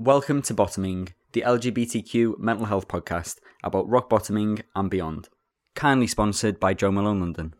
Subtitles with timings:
[0.00, 5.28] Welcome to Bottoming, the LGBTQ mental health podcast about rock bottoming and beyond.
[5.74, 7.52] Kindly sponsored by Jo Malone London.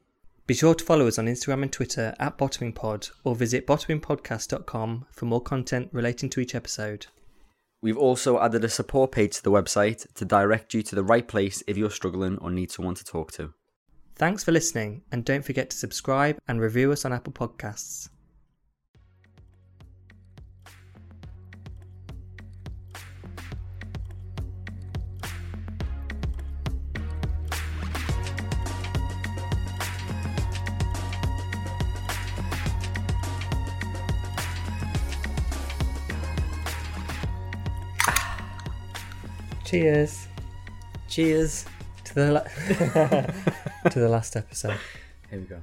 [0.46, 5.24] Be sure to follow us on Instagram and Twitter at bottomingpod or visit bottomingpodcast.com for
[5.24, 7.08] more content relating to each episode.
[7.82, 11.26] We've also added a support page to the website to direct you to the right
[11.26, 13.52] place if you're struggling or need someone to talk to.
[14.14, 18.10] Thanks for listening, and don't forget to subscribe and review us on Apple Podcasts.
[39.68, 40.26] Cheers
[41.08, 41.66] Cheers.
[42.04, 42.40] to the la-
[43.90, 44.76] to the last episode
[45.28, 45.60] Here we go.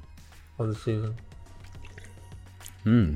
[0.59, 1.15] of the season.
[2.83, 3.15] Hmm.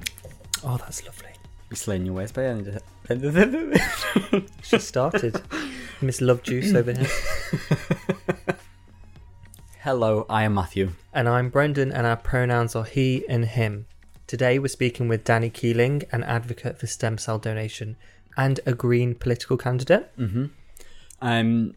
[0.63, 1.29] Oh, that's lovely.
[1.69, 2.81] You slaying your ways by the
[4.41, 4.43] end.
[4.63, 5.39] She started.
[6.01, 7.07] Miss Love Juice over here.
[9.81, 10.93] Hello, I am Matthew.
[11.13, 13.85] And I'm Brendan, and our pronouns are he and him.
[14.25, 17.95] Today we're speaking with Danny Keeling, an advocate for stem cell donation
[18.35, 20.09] and a green political candidate.
[20.17, 20.45] Mm-hmm.
[21.21, 21.73] Um,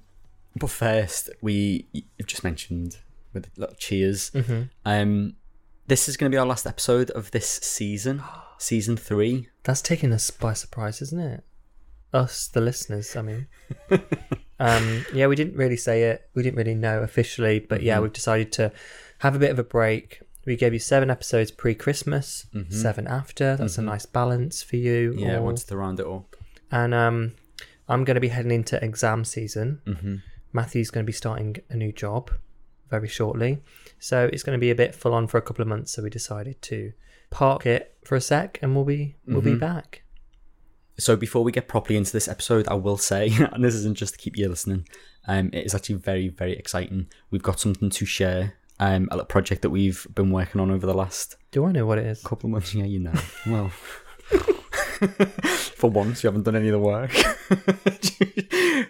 [0.57, 2.99] but first, we you've just mentioned
[3.33, 4.31] with a lot of cheers.
[4.31, 4.71] Mhm.
[4.85, 5.35] Um,
[5.87, 8.23] this is going to be our last episode of this season,
[8.59, 9.49] season three.
[9.65, 11.45] That's taken us by surprise, isn't it?
[12.13, 13.47] Us, the listeners, I mean.
[14.61, 16.29] um, yeah, we didn't really say it.
[16.35, 18.03] We didn't really know officially, but yeah, Mhm.
[18.03, 18.73] we've decided to
[19.19, 20.21] have a bit of a break.
[20.45, 22.73] We gave you seven episodes pre Christmas, Mhm.
[22.73, 23.57] seven after.
[23.57, 25.15] That's a nice balance for you.
[25.17, 26.37] Yeah, I wanted to round it up.
[26.71, 27.33] And um,
[27.89, 29.81] I'm going to be heading into exam season.
[29.87, 30.17] Mm-hmm.
[30.53, 32.31] Matthew's going to be starting a new job
[32.91, 33.63] very shortly.
[33.99, 35.93] So it's going to be a bit full on for a couple of months.
[35.93, 36.93] So we decided to
[37.31, 39.61] park it for a sec and we'll be we'll be Mhm.
[39.61, 40.03] back.
[40.99, 44.15] So before we get properly into this episode, I will say, and this isn't just
[44.15, 44.87] to keep you listening,
[45.27, 47.07] um, it is actually very, very exciting.
[47.31, 48.55] We've got something to share.
[48.81, 51.99] Um, a project that we've been working on over the last Do I know what
[51.99, 52.21] it is?
[52.23, 52.75] couple of months.
[52.81, 53.13] Yeah, you know.
[53.47, 53.71] Well,
[55.77, 57.11] for once, you haven't done any of the work.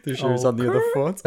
[0.05, 1.23] the show's Oh, on the other foot.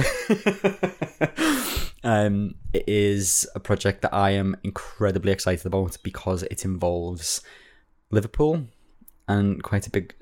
[2.03, 7.41] um, it is a project that I am incredibly excited about because it involves
[8.11, 8.67] Liverpool
[9.27, 10.13] and quite a big,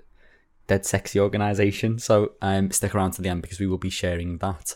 [0.67, 1.99] dead sexy organisation.
[1.99, 4.75] So um, stick around to the end because we will be sharing that.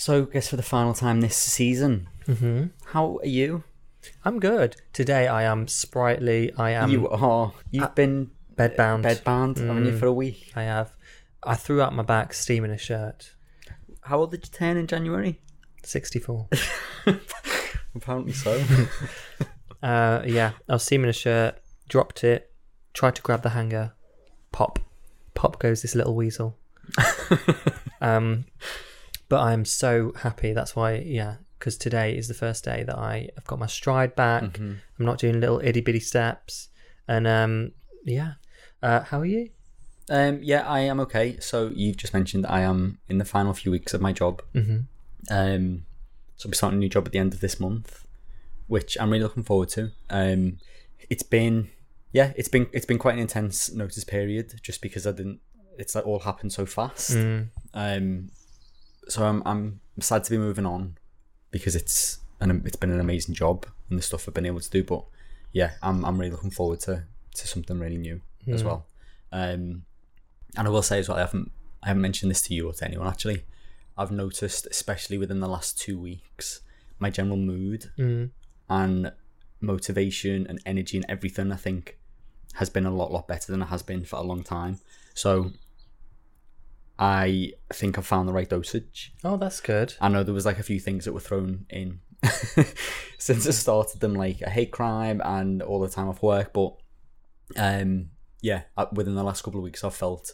[0.00, 3.64] So, I guess for the final time this season, hmm how are you?
[4.24, 4.76] I'm good.
[4.92, 6.52] Today I am sprightly.
[6.56, 7.52] I am you are.
[7.72, 9.02] You've uh, been bedbound.
[9.04, 9.98] bedbound, haven't you, Mm.
[10.00, 10.52] for a week?
[10.56, 10.92] I have.
[11.42, 13.34] I threw out my back steaming a shirt.
[14.02, 15.40] How old did you turn in January?
[15.84, 16.48] 64.
[17.94, 18.62] Apparently so.
[19.82, 21.56] uh, yeah, I was steaming a shirt,
[21.88, 22.50] dropped it,
[22.92, 23.92] tried to grab the hanger,
[24.52, 24.78] pop.
[25.34, 26.58] Pop goes this little weasel.
[28.00, 28.44] um,
[29.28, 30.52] but I'm so happy.
[30.52, 34.14] That's why, yeah, because today is the first day that I have got my stride
[34.16, 34.42] back.
[34.42, 34.78] Mhm.
[34.98, 36.68] I'm not doing little itty bitty steps.
[37.06, 37.72] And um,
[38.04, 38.32] yeah.
[38.82, 39.50] Uh, how are you?
[40.10, 41.38] Um, yeah, I am okay.
[41.40, 44.42] So you've just mentioned I am in the final few weeks of my job.
[44.52, 44.80] hmm
[45.30, 45.84] Um,
[46.36, 48.04] so I'll be starting a new job at the end of this month.
[48.68, 49.90] which I'm really looking forward to.
[50.10, 50.58] Um,
[51.10, 51.70] it's been
[52.12, 55.40] yeah, it's been it's been quite an intense notice period just because I didn't.
[55.78, 57.12] It's like all happened so fast.
[57.12, 57.48] Mm.
[57.74, 58.30] Um,
[59.08, 60.96] so I'm I'm sad to be moving on
[61.50, 64.70] because it's an it's been an amazing job and the stuff I've been able to
[64.70, 64.84] do.
[64.84, 65.04] But
[65.52, 67.04] yeah, I'm I'm really looking forward to
[67.34, 68.20] to something really new
[68.54, 68.86] as well.
[69.32, 69.84] Um,
[70.56, 71.50] and I will say as well, I haven't
[71.82, 73.44] I haven't mentioned this to you or to anyone actually.
[73.96, 76.60] I've noticed, especially within the last two weeks,
[76.98, 78.30] my general mood Mm.
[78.70, 79.12] and
[79.60, 81.50] motivation and energy and everything.
[81.52, 81.98] I think
[82.54, 84.78] has been a lot lot better than it has been for a long time.
[85.14, 85.52] So
[86.98, 89.12] I think I've found the right dosage.
[89.22, 89.94] Oh, that's good.
[90.00, 92.00] I know there was like a few things that were thrown in
[93.18, 96.52] since I started them, like a hate crime and all the time off work.
[96.52, 96.74] But
[97.56, 100.32] um, yeah, uh, within the last couple of weeks, I've felt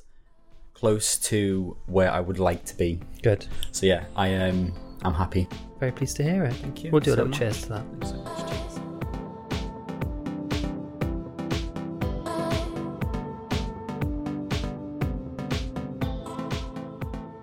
[0.74, 3.00] close to where I would like to be.
[3.22, 3.46] Good.
[3.72, 4.72] So yeah, I um,
[5.02, 5.48] I'm happy.
[5.80, 6.54] Very pleased to hear it.
[6.54, 7.38] Thank you We'll do a so little much.
[7.38, 7.84] cheers to that.
[8.06, 8.50] So much.
[8.50, 8.60] Cheers.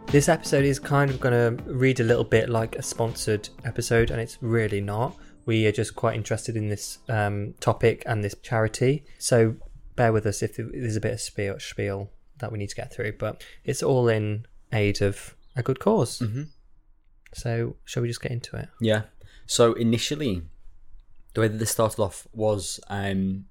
[0.08, 4.12] This episode is kind of going to read a little bit like a sponsored episode,
[4.12, 5.16] and it's really not.
[5.46, 9.06] We are just quite interested in this um, topic and this charity.
[9.20, 9.56] So
[10.02, 12.10] bear with us if there's a bit of spiel, spiel
[12.40, 16.20] that we need to get through, but it's all in aid of a good because
[16.20, 16.48] Mhm.
[17.34, 18.68] So shall we just get into it?
[18.80, 19.04] Yeah.
[19.46, 20.42] So initially,
[21.34, 23.46] the way that this started off was um,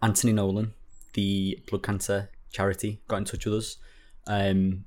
[0.00, 0.74] Anthony Nolan,
[1.14, 3.76] the blood cancer charity, got in touch with us
[4.28, 4.84] um,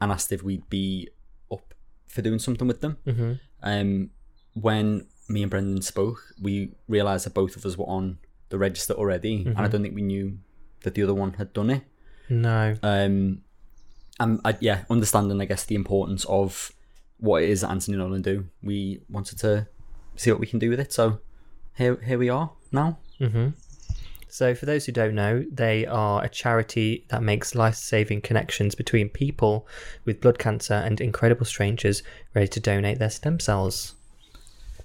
[0.00, 1.10] and asked if we'd be
[1.50, 1.74] up
[2.06, 2.96] for doing something with them.
[3.06, 3.32] Mm-hmm.
[3.62, 4.10] Um,
[4.54, 8.18] when me and Brendan spoke, we realised that both of us were on
[8.48, 10.38] the register already, and I don't think we knew
[10.82, 11.82] that the other one had done it.
[12.28, 12.76] No.
[12.82, 13.42] Um,
[14.20, 16.72] and I, yeah, understanding I guess the importance of
[17.18, 19.68] what it is that Anthony Nolan do, we wanted to
[20.16, 20.92] see what we can do with it.
[20.92, 21.20] So
[21.76, 22.98] here, here we are now.
[23.18, 23.48] hmm
[24.28, 28.74] So, for those who don't know, they are a charity that makes life saving connections
[28.74, 29.66] between people
[30.04, 32.02] with blood cancer and incredible strangers
[32.34, 33.94] ready to donate their stem cells.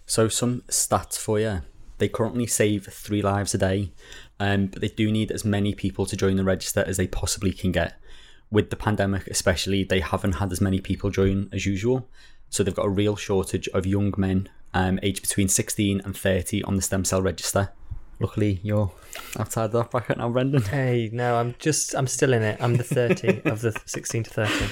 [0.05, 1.61] So some stats for you.
[1.97, 3.91] They currently save three lives a day,
[4.39, 7.51] um, but they do need as many people to join the register as they possibly
[7.51, 7.99] can get.
[8.51, 12.07] With the pandemic, especially, they haven't had as many people join as usual.
[12.49, 16.63] So they've got a real shortage of young men, um, aged between 16 and 30,
[16.63, 17.71] on the stem cell register.
[18.19, 18.91] Luckily, you're
[19.37, 20.63] outside that bracket now, Brendan.
[20.63, 22.57] Hey, no, I'm just, I'm still in it.
[22.61, 24.65] I'm the 30 of the 16 to 30.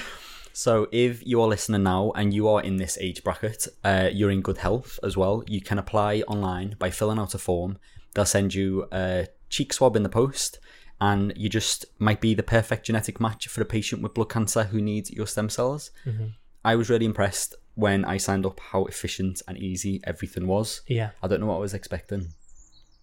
[0.58, 4.30] So, if you are listening now and you are in this age bracket, uh, you're
[4.30, 5.44] in good health as well.
[5.46, 7.76] You can apply online by filling out a form.
[8.14, 10.58] They'll send you a cheek swab in the post,
[10.98, 14.64] and you just might be the perfect genetic match for a patient with blood cancer
[14.64, 15.90] who needs your stem cells.
[16.64, 20.80] I was really impressed when I signed up how efficient and easy everything was.
[20.86, 21.10] Yeah.
[21.22, 22.28] I don't know what I was expecting,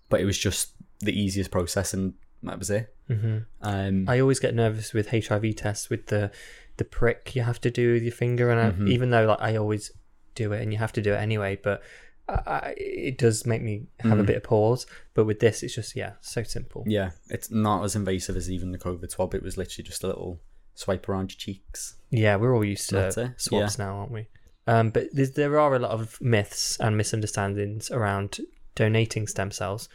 [0.09, 0.71] but it was just
[1.01, 2.95] the easiest process, and that was it.
[3.07, 6.31] hmm Um, I always get nervous with HIV tests with the
[6.77, 9.55] the prick you have to do with your finger, and I, even though like I
[9.55, 9.91] always
[10.35, 11.81] do it, and you have to do it anyway, but
[12.27, 14.85] I, it does make me have a bit of pause.
[15.13, 16.83] But with this, it's just yeah, so simple.
[16.87, 19.35] Yeah, it's not as invasive as even the COVID swab.
[19.35, 20.39] It was literally just a little
[20.75, 21.95] swipe around your cheeks.
[22.09, 24.27] Yeah, we're all used to swabs now, aren't we?
[24.65, 28.39] Um, but there are a lot of myths and misunderstandings around
[28.75, 29.89] donating stem cells.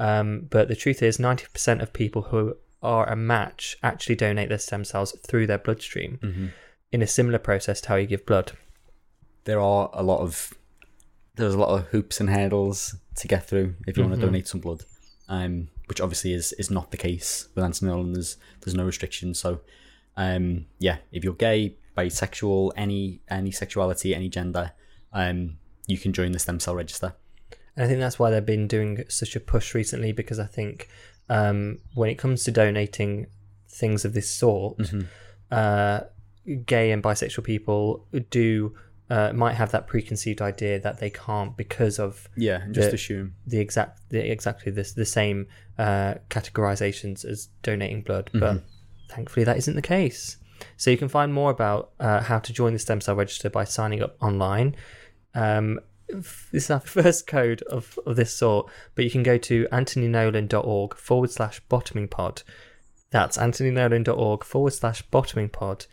[0.00, 4.58] Um, but the truth is, 90% of people who are a match actually donate their
[4.58, 6.18] stem cells through their bloodstream
[6.92, 8.52] in a similar process to how you give blood.
[9.44, 10.54] There are a lot of
[11.34, 14.48] there's a lot of hoops and hurdles to get through if you want to donate
[14.48, 14.84] some blood,
[15.28, 18.12] um, which obviously is is not the case with Anthony Nolan.
[18.12, 19.38] There's there's no restrictions.
[19.38, 19.60] So,
[20.16, 24.72] um, yeah, if you're gay, bisexual, any any sexuality, any gender,
[25.12, 27.14] um, you can join the stem cell register.
[27.76, 30.88] And I think that's why they've been doing such a push recently because I think
[31.28, 33.26] um, when it comes to donating
[33.68, 34.80] things of this sort,
[35.50, 36.00] uh,
[36.66, 38.74] gay and bisexual people do
[39.10, 42.94] uh, might have that preconceived idea that they can't because of Yeah, and just The-
[42.96, 43.34] assume.
[43.46, 45.46] the exact the, exactly this the same
[45.78, 48.62] uh, categorizations as donating blood, but
[49.10, 50.36] thankfully that isn't the case.
[50.76, 53.64] So you can find more about uh, how to join the stem cell register by
[53.64, 54.74] signing up online.
[55.34, 59.66] Um, this is our first code of, of this sort, but you can go to
[59.70, 62.42] anthonynolan.org forward slash bottoming pod.
[63.10, 65.86] That's anthonynolan.org forward slash bottoming pod.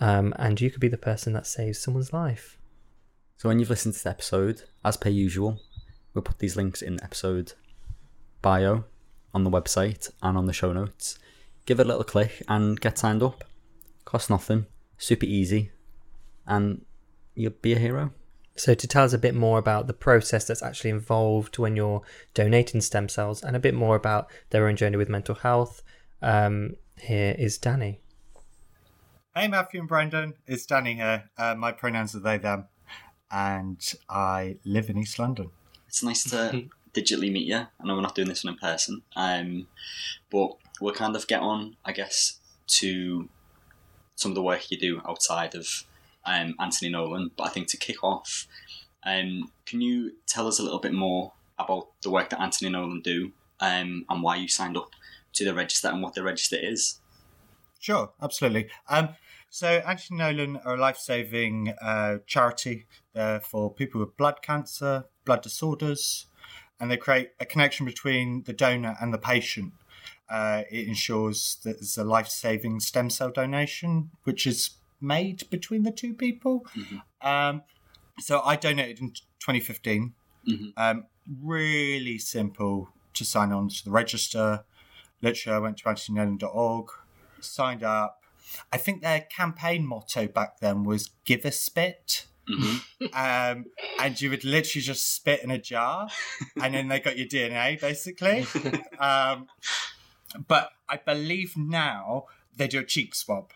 [0.00, 2.58] Um, and you could be the person that saves someone's life.
[3.36, 5.60] So when you've listened to the episode, as per usual,
[6.14, 7.52] we'll put these links in the episode
[8.42, 8.84] bio
[9.32, 11.18] on the website and on the show notes.
[11.66, 13.44] Give it a little click and get signed up.
[14.04, 14.66] Costs nothing,
[14.98, 15.70] super easy,
[16.46, 16.84] and
[17.34, 18.12] you'll be a hero.
[18.56, 22.02] So, to tell us a bit more about the process that's actually involved when you're
[22.34, 25.82] donating stem cells and a bit more about their own journey with mental health,
[26.20, 28.00] um, here is Danny.
[29.34, 30.34] Hey, Matthew and Brendan.
[30.46, 31.30] It's Danny here.
[31.38, 32.66] Uh, my pronouns are they, them.
[33.30, 35.50] And I live in East London.
[35.86, 37.56] It's nice to digitally meet you.
[37.56, 39.68] I know we're not doing this one in person, um,
[40.30, 43.28] but we'll kind of get on, I guess, to
[44.16, 45.84] some of the work you do outside of
[46.30, 47.30] um, Anthony Nolan.
[47.36, 48.46] But I think to kick off,
[49.04, 53.00] um, can you tell us a little bit more about the work that Anthony Nolan
[53.02, 54.90] do um, and why you signed up
[55.34, 57.00] to the register and what the register is?
[57.78, 58.68] Sure, absolutely.
[58.88, 59.10] Um,
[59.48, 65.06] so, Anthony Nolan are a life saving uh, charity uh, for people with blood cancer,
[65.24, 66.26] blood disorders,
[66.78, 69.72] and they create a connection between the donor and the patient.
[70.28, 74.70] Uh, it ensures that there's a life saving stem cell donation, which is
[75.00, 76.66] made between the two people.
[77.22, 77.62] Um,
[78.18, 80.14] so, I donated in 2015.
[80.76, 81.06] Um,
[81.42, 84.64] really simple to sign on to the register.
[85.22, 86.90] Literally, I went to anthonynolan.org,
[87.40, 88.20] signed up.
[88.72, 92.26] I think their campaign motto back then was "Give a spit,"
[93.12, 93.66] um,
[94.00, 96.08] and you would literally just spit in a jar,
[96.60, 98.46] and then they got your DNA basically.
[98.98, 99.46] um,
[100.48, 102.26] but I believe now
[102.56, 103.52] they do a cheek swab,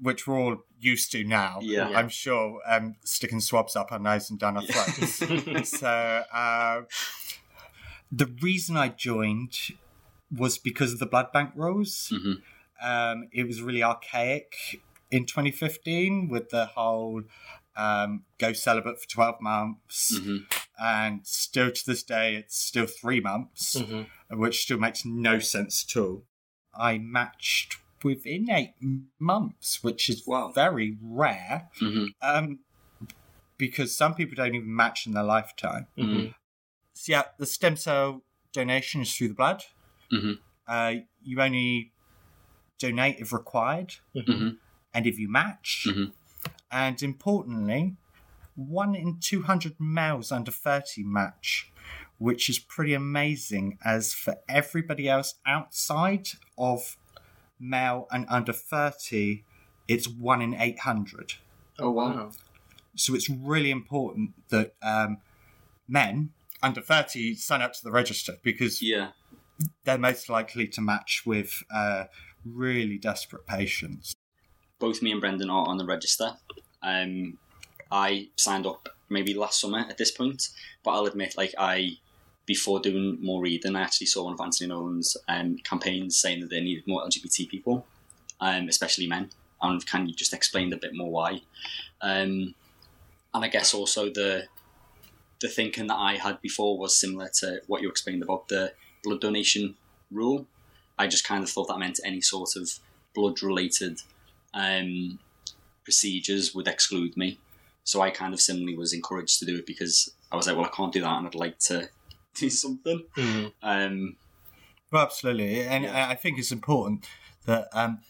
[0.00, 1.58] which we're all used to now.
[1.60, 1.88] Yeah.
[1.88, 5.68] I'm sure um, sticking swabs up our nose and down our throats.
[5.78, 6.82] so uh,
[8.10, 9.56] the reason I joined
[10.34, 12.12] was because of the blood bank rules.
[12.82, 17.22] Um, it was really archaic in 2015 with the whole
[17.76, 20.18] um, go celibate for 12 months.
[20.78, 23.76] And still to this day, it's still three months,
[24.30, 26.24] which still makes no sense at all.
[26.76, 28.74] I matched within eight
[29.18, 31.68] months, which is very rare.
[31.80, 32.04] Mm-hmm.
[32.22, 32.60] Um,
[33.56, 35.86] because some people don't even match in their lifetime.
[35.96, 36.26] Mm-hmm.
[36.92, 39.64] So yeah, the stem cell donation is through the blood.
[40.12, 40.32] Mm-hmm.
[40.66, 41.92] Uh, you only
[42.78, 43.94] donate if required,
[44.92, 45.86] and if you match.
[46.70, 47.96] And importantly,
[48.56, 51.72] one in two hundred males under thirty match,
[52.18, 53.78] which is pretty amazing.
[53.84, 56.96] As for everybody else outside of
[57.64, 59.44] male and under thirty,
[59.88, 61.34] it's one in eight hundred.
[61.78, 62.30] Oh, wow.
[62.96, 65.18] So it's really important that um,
[65.88, 66.30] men
[66.62, 69.10] under 30 sign up to the register because Yeah.
[69.84, 72.04] they're most likely to match with uh,
[72.44, 74.14] really desperate patients.
[74.78, 76.36] both me and Brendan are on the register.
[76.82, 77.38] Um,
[77.90, 80.48] I signed up maybe last summer at this point,
[80.84, 81.92] but I'll admit, like I,
[82.46, 86.50] before doing more reading, I actually saw one of Anthony Nolan's um, campaigns saying that
[86.50, 87.86] they needed more LGBT people,
[88.40, 89.30] um, especially men.
[89.62, 91.40] And can you just explain a bit more why?
[92.02, 92.54] Um,
[93.32, 94.44] and I guess also the
[95.40, 98.72] the thinking that I had before was similar to what you explained about the
[99.02, 99.74] blood donation
[100.10, 100.46] rule.
[100.98, 102.70] I just kind of thought that meant any sort of
[103.14, 104.00] blood related
[104.54, 105.18] um,
[105.82, 107.38] procedures would exclude me.
[107.82, 110.64] So I kind of similarly was encouraged to do it because I was like, well,
[110.64, 111.88] I can't do that, and I'd like to
[112.34, 113.04] do something.
[113.62, 114.16] Um,
[114.90, 115.62] Well, absolutely.
[115.62, 117.06] And I think it's important
[117.46, 118.00] that, um,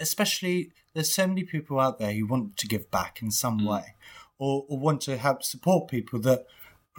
[0.00, 3.94] especially, there's so many people out there who want to give back in some way
[4.38, 6.46] or, or want to help support people that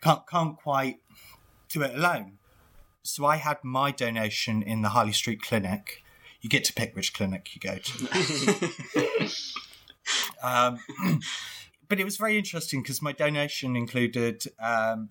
[0.00, 1.00] can't, can't quite
[1.68, 2.38] do it alone.
[3.02, 6.02] So I had my donation in the Harley Street Clinic.
[6.40, 9.30] You get to pick which clinic you go to.
[10.42, 10.78] um,
[11.88, 15.08] but it was very interesting because my donation included um,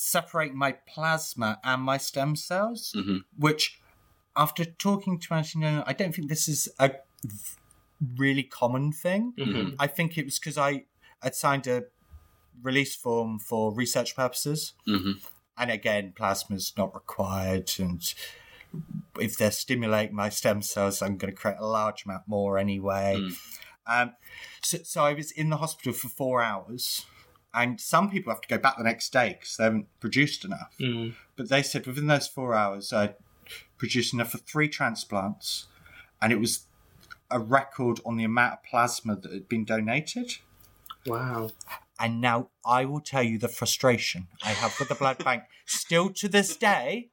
[0.00, 3.18] separating my plasma and my stem cells, mm-hmm.
[3.38, 3.80] which,
[4.34, 6.92] after talking to Anthony, I don't think this is a
[8.16, 9.34] really common thing.
[9.38, 9.74] Mm-hmm.
[9.78, 10.84] I think it was because I
[11.22, 11.84] had signed a
[12.62, 14.72] release form for research purposes.
[14.88, 15.12] Mm-hmm.
[15.58, 17.70] And again, plasma is not required.
[17.78, 18.02] And
[19.20, 23.18] if they're stimulating my stem cells, I'm going to create a large amount more anyway.
[23.18, 23.36] Mm.
[23.86, 24.12] Um,
[24.62, 27.04] so, so I was in the hospital for four hours.
[27.52, 30.74] And some people have to go back the next day because they haven't produced enough.
[31.36, 33.14] But they said within those four hours, I
[33.76, 35.66] produced enough for three transplants.
[36.22, 36.66] And it was
[37.30, 40.36] a record on the amount of plasma that had been donated.
[41.06, 41.50] Wow.
[41.98, 45.44] And now I will tell you the frustration I have with the blood bank.
[45.66, 47.10] Still to this day,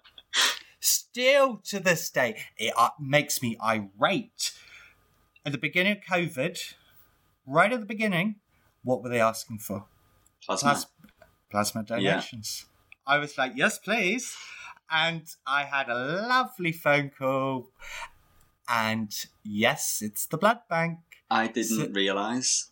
[0.80, 4.54] still to this day, it uh, makes me irate.
[5.46, 6.74] At the beginning of COVID,
[7.46, 8.36] right at the beginning,
[8.84, 9.86] what were they asking for?
[10.48, 10.70] Plasma.
[10.72, 10.88] Plas-
[11.52, 12.66] plasma donations.
[13.06, 14.36] I was like, yes, please.
[14.90, 17.70] And I had a lovely phone call.
[18.70, 19.14] And
[19.44, 21.00] yes, it's the blood bank.
[21.30, 22.72] I didn't realise.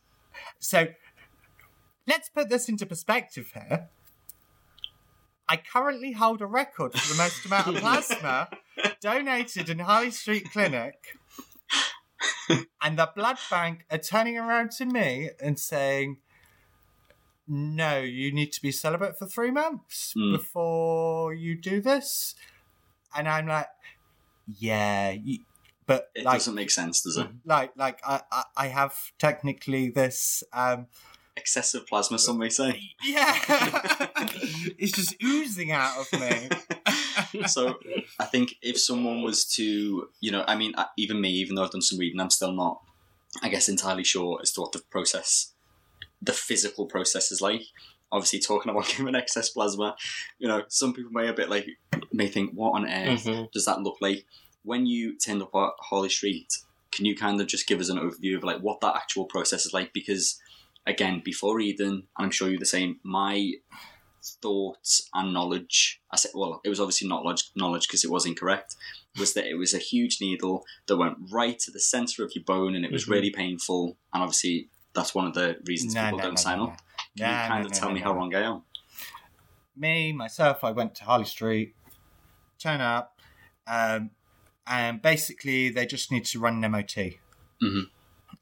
[0.60, 0.88] So
[2.08, 3.89] let's put this into perspective here.
[5.48, 8.50] I currently hold a record for the most amount of plasma
[9.01, 10.96] donated in Harley Street Clinic.
[12.82, 16.17] And the blood bank are turning around to me and saying,
[17.48, 20.32] No, you need to be celibate for three months Mm.
[20.34, 22.36] before you do this.
[23.16, 23.68] And I'm like,
[24.60, 25.40] Yeah, you,
[25.86, 27.28] but It like, doesn't make sense, does it?
[27.46, 30.88] like, like I, I, I have technically this um,
[31.38, 32.82] Excessive plasma, some may say.
[33.04, 33.38] yeah,
[34.78, 36.50] it's just oozing out of me.
[37.48, 37.78] so
[38.20, 41.72] I think if someone was to, you know, I mean, even me, even though I've
[41.72, 42.80] done some reading, I'm still not,
[43.44, 45.52] I guess, entirely sure as to what the process,
[46.22, 47.63] the physical process is like.
[48.12, 49.95] Obviously, talking about giving excess plasma,
[50.39, 51.67] you know, some people may a bit like
[52.13, 53.51] may think, what on earth Mhm.
[53.51, 54.25] does that look like?
[54.63, 56.53] When you turned up at Harley Street,
[56.91, 59.65] can you kind of just give us an overview of like what that actual process
[59.65, 59.91] is like?
[59.91, 60.39] Because
[60.88, 63.53] again, before Eden, and I'm sure you're the same, my
[64.41, 68.25] thoughts and knowledge, I said, well, it was obviously not log- knowledge because it was
[68.25, 68.75] incorrect,
[69.19, 72.43] was that it was a huge needle that went right to the center of your
[72.43, 73.10] bone and it was Mhm.
[73.12, 73.98] really painful.
[74.13, 76.82] And obviously, that's one of the reasons people don't sign up.
[77.18, 78.64] Can you kind of tell me how wrong I am?
[79.75, 81.75] Me, myself, I went to Harley Street,
[82.58, 83.20] turn up,
[83.68, 84.12] um,
[84.66, 87.20] and basically they just need to run an MOT
[87.62, 87.90] Mhm.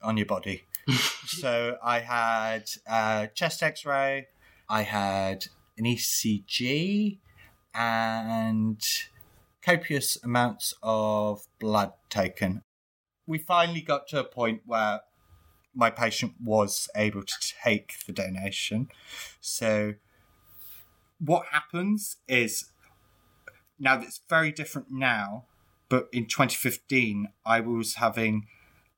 [0.01, 0.63] on your body.
[1.25, 4.27] so I had a chest x ray,
[4.69, 7.19] I had an ECG,
[7.73, 8.79] and
[9.63, 12.61] copious amounts of blood taken.
[13.25, 15.01] We finally got to a point where
[15.73, 18.89] my patient was able to take the donation.
[19.41, 19.95] So
[21.19, 22.69] what happens is
[23.79, 25.45] now that's very different now,
[25.89, 28.47] but in 2015, I was having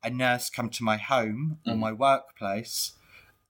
[0.03, 1.79] a nurse come to my home or Mhm.
[1.79, 2.93] my workplace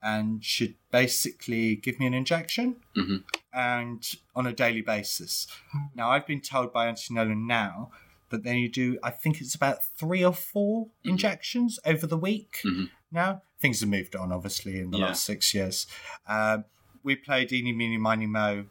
[0.02, 3.24] and should basically give me an injection Mhm.
[3.52, 5.48] and on a daily basis.
[5.96, 7.92] Now, I've been told by Anthony Nolan now
[8.30, 10.92] that then you do, I think it's about three or 4 Mhm.
[11.12, 12.90] injections over the week Mhm.
[13.16, 13.42] Now.
[13.60, 15.06] Things have moved on, obviously, in the Yeah.
[15.08, 15.88] last six years.
[16.28, 16.66] Um,
[17.04, 18.66] we played Eeny, Meeny, Miny, Mo,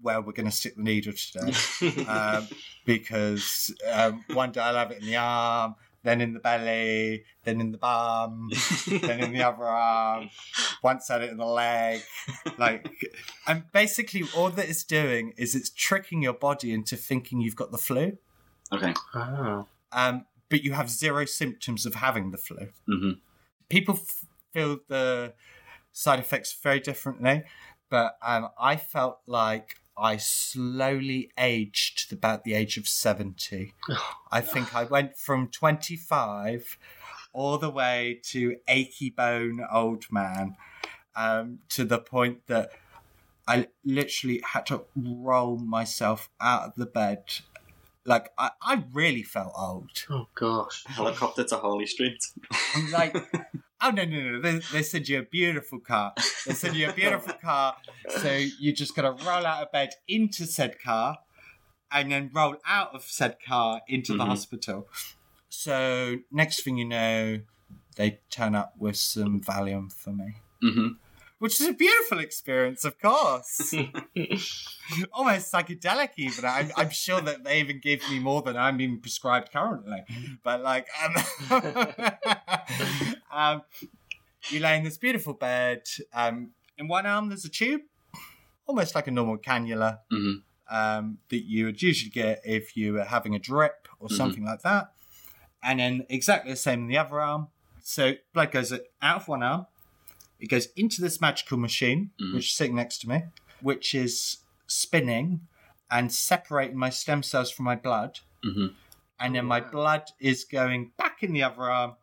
[0.00, 1.52] where we're going to stick the needle today.
[2.08, 2.48] um,
[2.84, 5.74] because um, one day I'll have it in the arm,
[6.04, 8.50] then in the belly, then in the bum,
[8.88, 10.30] then in the other arm,
[10.82, 12.00] once had it in the leg.
[12.58, 12.88] Like,
[13.46, 17.70] and basically, all that it's doing is it's tricking your body into thinking you've got
[17.70, 18.18] the flu,
[18.72, 18.94] Okay.
[19.14, 19.66] Oh.
[19.92, 22.68] um, but you have zero symptoms of having the flu.
[22.86, 23.10] hmm
[23.72, 25.32] People f- feel the
[25.92, 27.44] side effects very differently,
[27.88, 33.72] but um, I felt like I slowly aged to about the age of 70.
[34.30, 36.76] I think I went from 25
[37.32, 40.56] all the way to achy bone old man
[41.16, 42.72] um, to the point that
[43.48, 47.24] I literally had to roll myself out of the bed.
[48.04, 50.04] Like, I, I really felt old.
[50.10, 50.84] Oh gosh.
[50.86, 52.18] Helicopter to Harley Street.
[52.90, 53.16] Like,
[53.82, 54.40] oh no, no, no!
[54.40, 56.12] They, they send you a beautiful car.
[56.46, 57.76] They send you a beautiful car,
[58.20, 61.18] so you just got to roll out of bed into said car,
[61.90, 64.28] and then roll out of said car into the Mhm.
[64.28, 64.88] hospital.
[65.48, 67.40] So next thing you know,
[67.96, 70.88] they turn up with some Valium for me, hmm
[71.42, 73.74] which is a beautiful experience, of course.
[75.12, 76.44] Almost psychedelic, even.
[76.44, 80.04] I'm, I'm sure that they even give me more than I'm being prescribed currently.
[80.44, 82.12] But like, um,
[83.32, 83.62] um,
[84.50, 85.82] you lay in this beautiful bed.
[86.14, 87.80] Um, in one arm, there's a tube,
[88.66, 90.34] almost like a normal cannula hmm
[90.70, 94.16] um, that you would usually get if you were having a drip or Mhm.
[94.16, 94.92] something like that.
[95.62, 97.48] And then exactly the same in the other arm.
[97.82, 98.80] So blood goes out
[99.16, 99.66] of one arm,
[100.42, 102.34] it goes into this magical machine, Mhm.
[102.34, 103.22] which is sitting next to me,
[103.60, 105.46] which is spinning
[105.90, 108.20] and separating my stem cells from my blood.
[108.42, 108.68] hmm
[109.20, 111.94] And then my blood is going back in the other arm.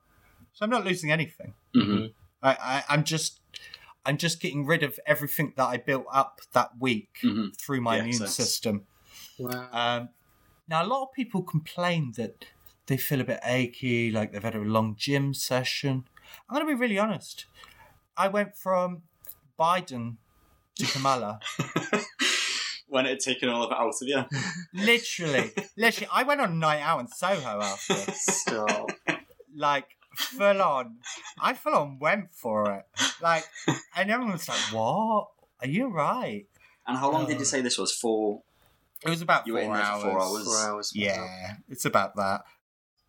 [0.54, 1.54] So I'm not losing anything.
[1.74, 2.06] hmm
[2.42, 3.42] I, I, I'm just
[4.06, 7.98] I'm just getting rid of everything that I built up that week hmm through my
[7.98, 8.36] The immune excess.
[8.36, 8.88] system.
[9.38, 9.70] Wow.
[9.72, 10.10] Um,
[10.70, 12.46] now, a lot of people complain that
[12.86, 16.06] they feel a bit achy, like they've had a long gym session.
[16.48, 17.46] I'm going to be really honest.
[18.20, 19.04] I went from
[19.60, 20.18] Biden
[20.76, 21.40] to Kamala.
[22.88, 24.26] when it had taken all of it out of you.
[24.74, 26.10] literally, literally.
[26.12, 27.94] I went on a night out in Soho after.
[28.14, 28.90] Stop.
[29.56, 30.98] Like, full on.
[31.42, 32.86] I full on went for it.
[33.22, 33.46] Like,
[33.96, 35.28] and everyone was like, what?
[35.62, 36.46] Are you right?
[36.88, 38.42] And how long did Uh, you say this was for?
[39.06, 40.04] It was about You were four in there hours.
[40.04, 40.44] for four hours.
[40.46, 40.92] Four hours.
[40.96, 42.42] Yeah, it's about that.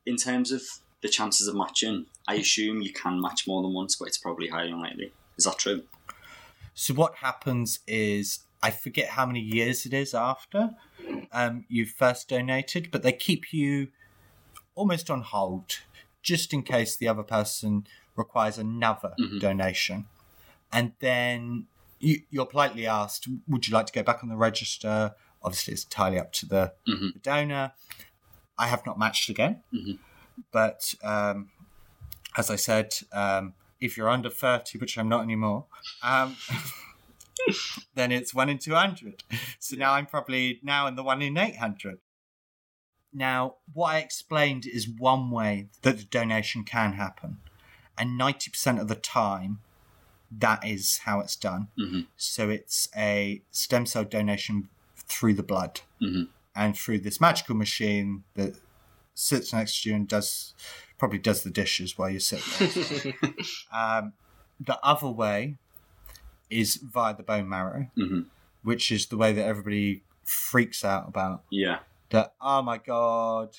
[0.06, 0.62] In terms of
[1.02, 4.48] the chances of matching, I assume you can match more than once, but it's probably
[4.48, 5.12] highly unlikely.
[5.36, 5.82] Is that true?
[6.74, 10.70] so what happens is I forget how many years it is after
[11.32, 13.88] um, you first donated, but they keep you
[14.74, 15.80] almost on hold
[16.22, 17.86] just in case the other person
[18.16, 19.38] requires another mm-hmm.
[19.38, 20.06] donation.
[20.72, 21.66] And then
[21.98, 25.14] you, you're politely asked, would you like to go back on the register?
[25.42, 27.72] Obviously, it's entirely up to the, the donor.
[28.58, 29.92] I have not matched again, mm-hmm.
[30.52, 31.50] But um,
[32.36, 35.66] as I said, um, if you're under 30, which I'm not anymore,
[36.02, 36.36] um,
[37.94, 39.22] then it's 1 in 200.
[39.58, 41.98] So now I'm probably now in the 1 in 800.
[43.12, 47.38] Now, what I explained is one way that the donation can happen.
[47.98, 49.60] And 90% of the time,
[50.30, 51.68] that is how it's done.
[52.16, 55.80] So it's a stem cell donation through the blood
[56.54, 58.54] and through this magical machine that
[59.20, 60.54] sits next to you and does
[60.98, 63.14] probably does the dishes while you sit there.
[63.72, 64.12] um,
[64.58, 65.56] the other way
[66.50, 67.86] is via the bone marrow,
[68.62, 71.78] which is the way that everybody freaks out about Yeah.
[72.10, 73.56] that oh my god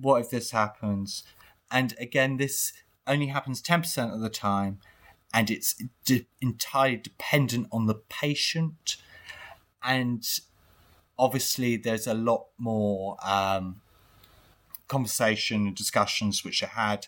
[0.00, 1.24] what if this happens
[1.70, 2.72] and again this
[3.06, 4.78] only happens 10% of the time
[5.34, 8.96] and it's de- entirely dependent on the patient
[9.82, 10.22] and
[11.18, 13.80] obviously there's a lot more um,
[14.96, 17.00] conversation and discussions which are had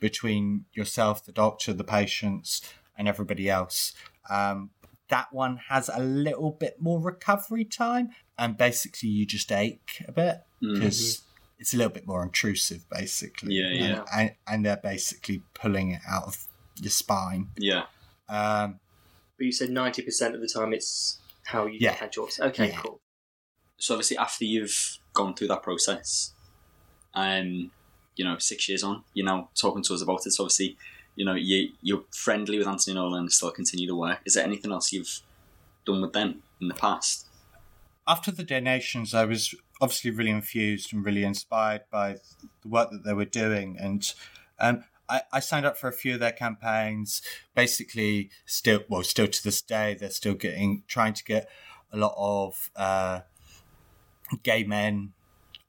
[0.00, 2.50] between yourself the doctor the patients
[2.96, 3.92] and everybody else
[4.30, 4.70] um,
[5.08, 8.06] that one has a little bit more recovery time
[8.38, 11.22] and basically you just ache a bit because
[11.58, 13.84] it's a little bit more intrusive basically Yeah, yeah.
[13.84, 16.36] and, and, and they're basically pulling it out of
[16.84, 17.84] your spine Yeah.
[18.28, 18.80] um,
[19.36, 21.18] But you said 90% of the time it's
[21.52, 21.92] how you Yeah.
[21.92, 22.38] had yours.
[22.40, 22.80] Okay, Yeah.
[22.82, 23.00] cool.
[23.76, 24.78] So obviously, after you've
[25.12, 26.32] gone through that process,
[27.14, 27.70] um,
[28.16, 30.32] you know, six years on, you're now talking to us about it.
[30.32, 30.76] So obviously,
[31.16, 34.20] you know, you you're friendly with Anthony Nolan and still continue to work.
[34.24, 35.20] Is there anything else you've
[35.84, 37.26] done with them in the past?
[38.06, 42.16] after the donations, I was obviously really infused and really inspired by
[42.62, 44.12] the work that they were doing, and
[44.58, 47.22] um, I, I signed up for a few of their campaigns.
[47.54, 51.48] Basically, still, well, still to this day, they're still getting trying to get
[51.92, 53.20] a lot of uh,
[54.42, 55.12] gay men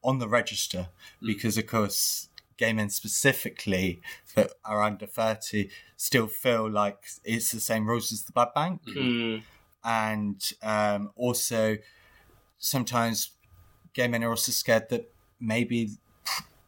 [0.06, 0.88] on the register
[1.22, 2.30] because, of course.
[2.58, 4.00] Gay men specifically
[4.34, 8.80] that are under 30 still feel like it's the same rules as the blood bank
[8.86, 9.44] Mm.
[9.84, 11.78] and um, also
[12.58, 13.32] sometimes
[13.94, 15.92] gay men are also scared that maybe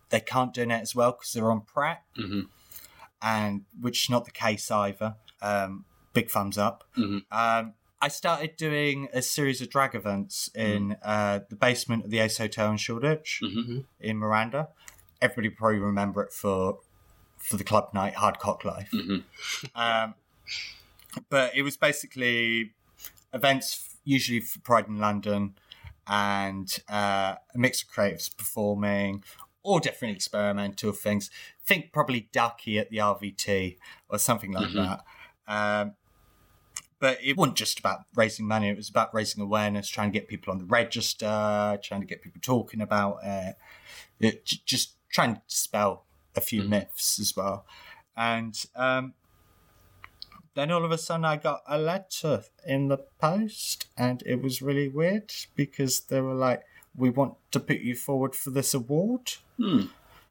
[0.10, 2.50] they can't donate as well because they're on PrEP, Mhm.
[3.22, 5.16] and which is not the case either.
[5.42, 6.84] Um, big thumbs up.
[6.98, 7.24] Mhm.
[7.32, 12.20] Um, I started doing a series of drag events in uh, the basement of the
[12.20, 13.86] Ace Hotel in Shoreditch Mhm.
[14.00, 14.70] in Miranda.
[15.22, 16.80] Everybody probably remember it for
[17.38, 18.90] for the club night Hard Cock Life.
[18.92, 19.24] Mhm.
[19.76, 20.16] Um,
[21.30, 22.74] but it was basically
[23.34, 25.56] events usually for Pride in London
[26.08, 29.24] and uh, a mix of creatives performing
[29.62, 31.30] all different experimental things.
[31.66, 33.78] Think probably Duckie at the RVT
[34.10, 35.04] or something like that.
[35.48, 35.94] Um,
[37.00, 40.28] but it wasn't just about raising money, it was about raising awareness, trying to get
[40.28, 43.56] people on the register, trying to get people talking about it,
[44.20, 46.06] it just trying to dispel
[46.36, 47.66] a few myths as well.
[48.16, 49.14] And um,
[50.56, 54.62] then all of a sudden, I got a letter in the post, and it was
[54.62, 56.64] really weird because they were like,
[56.96, 59.86] "We want to put you forward for this award Hmm.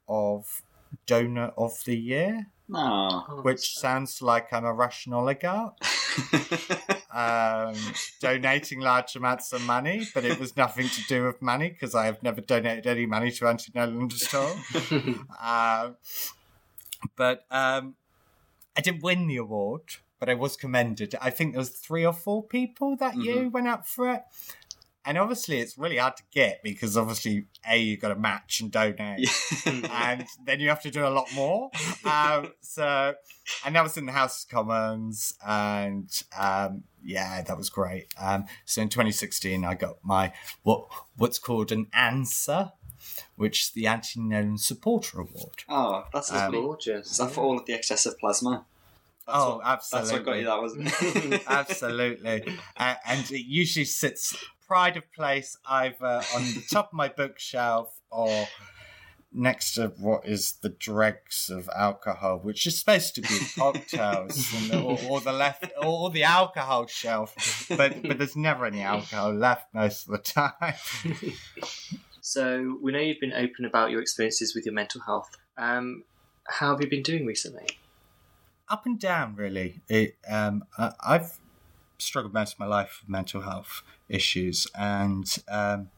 [0.09, 0.63] of
[1.07, 3.41] Donor of the Year," No.
[3.43, 5.79] which sounds like I'm a Russian oligarch
[7.13, 7.75] um,
[8.21, 12.07] donating large amounts of money, but it was nothing to do with money because I
[12.07, 14.57] have never donated any money to Anthony Nolan at all.
[17.17, 17.95] but um,
[18.77, 19.83] I didn't win the award,
[20.19, 21.15] but I was commended.
[21.21, 24.23] I think there was three or four people that year went up for it.
[25.07, 28.73] And obviously, it's really hard to get because obviously, a you've got to match and
[28.73, 29.31] donate,
[29.67, 31.71] and then you have to do a lot more.
[32.05, 33.15] Um, so,
[33.65, 38.09] and that was in the House of Commons, and um, yeah, that was great.
[38.21, 40.33] Um, so in 2016, I got my
[40.65, 42.73] what what's called an ANSA,
[43.37, 45.65] which is the Anthony Nolan Supporter Award.
[45.69, 46.61] Oh, that's lovely.
[46.61, 47.13] Gorgeous.
[47.13, 48.65] Is that for all of the excessive plasma?
[49.27, 50.09] That's oh, what, absolutely.
[50.09, 51.43] That's what got you that, wasn't it?
[51.49, 52.59] Absolutely.
[52.77, 58.01] uh, and it usually sits pride of place either on the top of my bookshelf
[58.11, 58.47] or
[59.33, 64.71] next to what is the dregs of alcohol, which is supposed to be cocktails, and
[64.71, 67.67] the, or, or the left, or the alcohol shelf.
[67.69, 70.75] But but there's never any alcohol left most of the time.
[72.21, 75.31] So we know you've been open about your experiences with your mental health.
[75.57, 76.03] Um,
[76.49, 77.67] how have you been doing recently?
[78.69, 79.81] Up and down, really.
[79.89, 81.39] It um, I- I've
[81.99, 85.91] struggled most of my life with mental health issues, and um,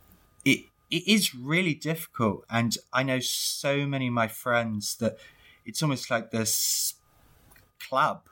[0.44, 2.44] it it is really difficult.
[2.50, 5.18] And I know so many of my friends that
[5.64, 6.94] it's almost like this
[7.78, 8.22] club,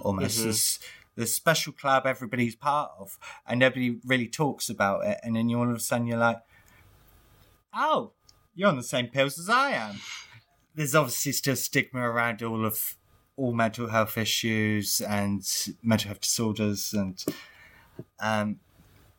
[0.00, 0.78] almost this
[1.16, 5.18] this special club everybody's part of, and nobody really talks about it.
[5.22, 6.38] And then you all of a sudden you're like,
[7.74, 8.12] oh,
[8.54, 9.96] you're on the same pills as I am.
[10.74, 12.96] There's obviously still stigma around all of
[13.38, 15.42] all mental health issues and
[15.82, 17.24] mental health disorders, and
[18.20, 18.56] um,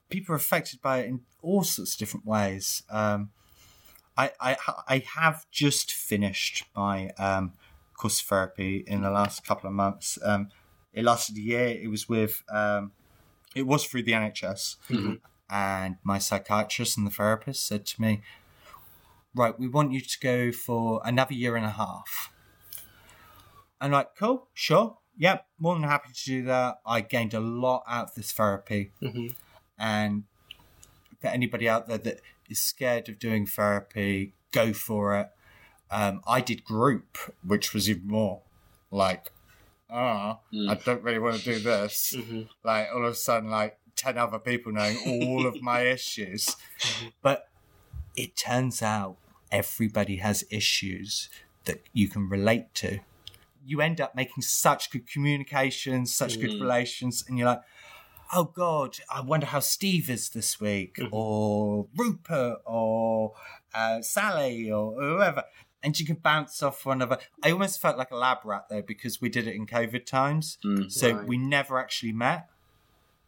[0.10, 2.84] people are affected by it in all sorts of different ways.
[2.91, 3.32] Um,
[4.17, 7.53] I, I I have just finished my um,
[7.93, 10.19] course of therapy in the last couple of months.
[10.23, 10.49] Um,
[10.93, 11.67] it lasted a year.
[11.67, 12.91] It was with um,
[13.55, 14.75] it was through the NHS,
[15.49, 18.21] and my psychiatrist and the therapist said to me,
[19.34, 22.34] "Right, we want you to go for another year and a half."
[23.81, 27.83] I'm like, "Cool, sure, yep, more than happy to do that." I gained a lot
[27.87, 28.91] out of this therapy,
[29.77, 30.23] and
[31.21, 35.29] for anybody out there that is scared of doing therapy, go for it.
[35.91, 38.41] Um, I did group, which was even more
[38.91, 39.31] like,
[39.89, 40.39] ah,
[40.69, 42.13] I don't really want to do this.
[42.63, 46.55] Like all of a sudden, like ten other people knowing all of my issues,
[47.21, 47.49] but
[48.15, 49.17] it turns out
[49.51, 51.29] everybody has issues
[51.65, 52.99] that you can relate to.
[53.65, 56.62] You end up making such good communications, such good mm.
[56.62, 57.62] relations, and you're like,
[58.34, 61.13] oh god, I wonder how Steve is this week, mm-hmm.
[61.13, 63.34] or Rupert, or
[63.74, 65.43] uh, Sally, or whoever.
[65.82, 67.19] And you can bounce off one another.
[67.41, 70.58] I almost felt like a lab rat though because we did it in COVID times,
[70.65, 70.91] mm.
[70.91, 71.28] so Right.
[71.28, 72.50] we never actually met.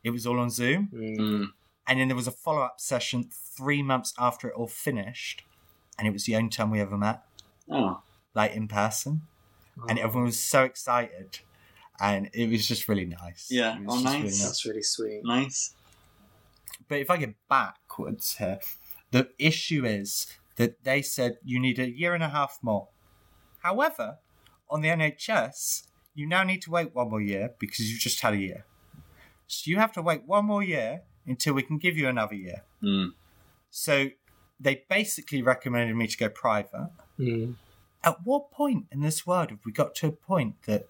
[0.03, 1.47] It was all on Zoom, mm.
[1.87, 5.43] and then there was a follow up session three months after it all finished,
[5.97, 7.21] and it was the only time we ever met,
[7.69, 8.01] Oh,
[8.33, 9.21] like in person,
[9.87, 11.39] and everyone was so excited,
[11.99, 13.47] and it was just really nice.
[13.49, 13.77] Yeah.
[13.87, 14.43] Oh, just really nice.
[14.43, 15.21] That's really sweet.
[15.23, 15.75] nice.
[16.87, 18.59] But if I get backwards here,
[19.11, 22.89] the issue is that they said you need a year and a half more.
[23.63, 24.17] However,
[24.69, 28.33] on the NHS, you now need to wait one more year because you've just had
[28.33, 28.65] a year.
[29.47, 32.63] So you have to wait one more year until we can give you another year.
[32.83, 33.11] Mm.
[33.69, 34.09] So
[34.59, 36.89] they basically recommended me to go private.
[37.19, 37.55] Mm.
[38.03, 40.87] At what point in this world have we got to a point that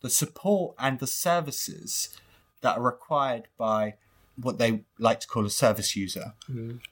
[0.00, 2.16] the support and the services
[2.60, 3.94] that are required by
[4.36, 6.34] what they like to call a service user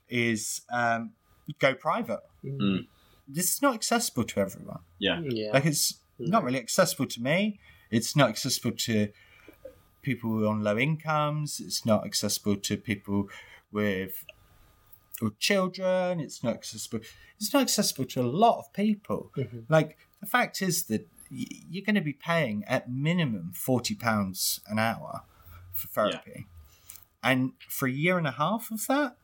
[0.09, 1.13] is um,
[1.59, 2.21] go private?
[2.45, 2.87] Mm.
[3.29, 4.81] This is not accessible to everyone.
[4.99, 5.21] Yeah.
[5.21, 5.53] Yeah.
[5.53, 7.59] Like it's not really accessible to me.
[7.91, 9.09] It's not accessible to
[10.03, 11.61] people on low incomes.
[11.61, 13.29] It's not accessible to people
[13.73, 14.25] with
[15.21, 16.21] with children.
[16.21, 17.01] It's not accessible.
[17.39, 19.33] It's not accessible to a lot of people.
[19.69, 24.79] Like the fact is that you're going to be paying at minimum forty pounds an
[24.79, 25.23] hour
[25.73, 26.47] for therapy,
[27.23, 29.17] and for a year and a half of that,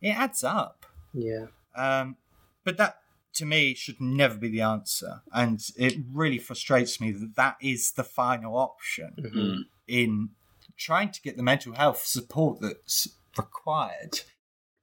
[0.00, 0.86] it adds up.
[1.12, 1.46] yeah.
[1.74, 2.16] Um,
[2.64, 3.00] but that,
[3.34, 5.22] to me, should never be the answer.
[5.32, 9.58] And it really frustrates me that that is the final option Mm.
[9.86, 10.30] in
[10.76, 14.20] trying to get the mental health support that's required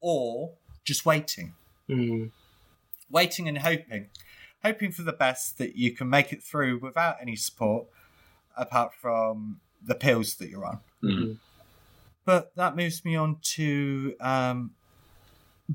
[0.04, 0.52] or
[0.84, 1.54] just waiting.
[1.90, 2.32] Mm.
[3.10, 4.10] Waiting and hoping.
[4.64, 7.88] Hoping for the best that you can make it through without any support
[8.56, 10.80] apart from the pills that you're on.
[11.04, 11.38] Mm.
[12.26, 14.72] But that moves me on to um,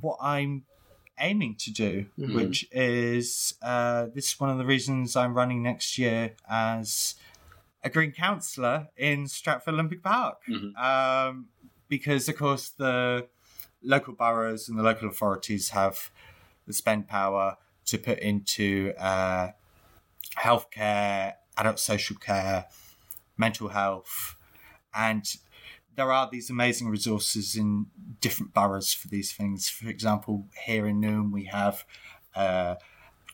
[0.00, 0.64] what I'm
[1.20, 2.34] aiming to do, Mhm.
[2.34, 7.16] which is uh, this is one of the reasons I'm running next year as
[7.82, 10.38] a green councillor in Stratford Olympic Park.
[10.48, 10.76] Mhm.
[10.76, 11.48] Um,
[11.88, 13.26] because, of course, the
[13.82, 16.10] local boroughs and the local authorities have
[16.66, 19.52] the spend power to put into uh,
[20.36, 22.66] healthcare, adult social care,
[23.36, 24.36] mental health,
[24.94, 25.36] and
[25.96, 27.86] there are these amazing resources in
[28.20, 29.68] different boroughs for these things.
[29.68, 31.84] For example, here in Newham, we have
[32.36, 32.76] uh,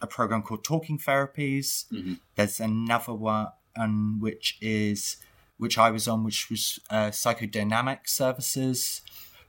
[0.01, 1.87] a program called Talking Therapies.
[1.93, 2.21] Mhm.
[2.37, 5.17] There's another one um, which is
[5.57, 9.03] which I was on, which was uh, psychodynamic services,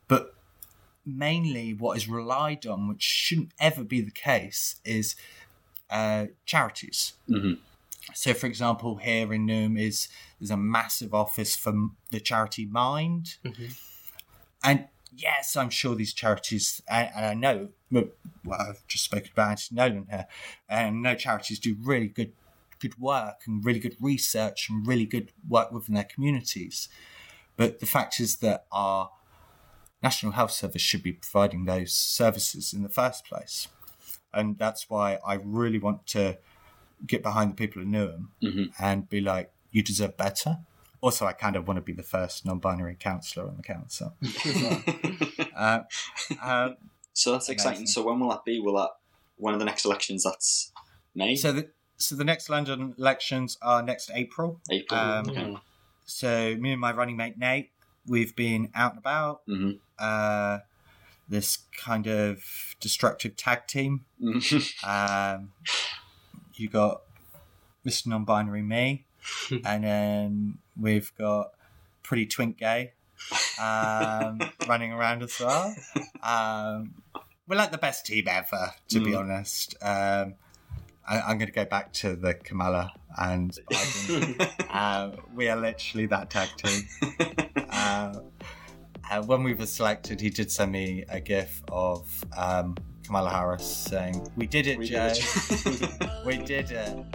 [0.08, 0.35] but
[1.06, 5.15] mainly what is relied on, which shouldn't ever be the case, is
[5.89, 7.13] uh, charities.
[7.30, 7.60] Mhm.
[8.13, 10.08] So, for example, here in Newham is
[10.39, 11.74] there's a massive office for
[12.12, 13.38] the charity Mind,
[14.63, 17.70] and yes, I'm sure these charities, and, and I know,
[18.44, 20.28] well, I've just spoken about Anthony Nolan here,
[20.70, 22.34] and no charities do really good,
[22.80, 26.89] good work and really good research and really good work within their communities.
[27.58, 29.10] But the fact is that our
[30.03, 33.67] National Health Service should be providing those services in the first place,
[34.34, 36.38] and that's why I really want to
[37.05, 38.73] get behind the people of Newham Mhm.
[38.79, 40.60] and be like, you deserve better,
[41.01, 44.15] also, I kind of want to be the first non-binary councillor on the council.
[45.55, 45.81] uh,
[46.41, 46.69] uh,
[47.13, 47.86] So that's exciting.
[47.88, 48.60] So when will that be?
[48.60, 48.89] Will that
[49.38, 50.23] one of the next elections?
[50.23, 50.71] That's
[51.13, 54.60] May, so the so the next London elections are next April.
[54.69, 54.99] April.
[54.99, 55.55] um, okay.
[56.05, 57.71] So me and my running mate Nate,
[58.05, 59.43] we've been out and about.
[59.45, 60.60] hmm Uh,
[61.27, 64.05] this kind of destructive tag team.
[64.86, 65.51] Um,
[66.53, 67.01] you got
[67.86, 68.08] Mr.
[68.08, 69.05] Non-binary me,
[69.65, 71.51] and then we've got
[72.03, 72.93] pretty twink gay
[73.62, 75.75] um, running around as well.
[76.21, 76.95] Um,
[77.47, 79.75] we're like the best team ever, to be honest.
[79.81, 80.36] Um,
[81.08, 84.51] I, I'm going to go back to the Kamala and Biden.
[84.69, 86.88] uh, we are literally that tag team.
[87.69, 88.19] Uh,
[89.12, 93.65] uh, when we were selected, he did send me a gif of um, Kamala Harris
[93.65, 95.13] saying, "We did it, We Joe.
[95.13, 95.24] did
[95.65, 97.06] it." we did it."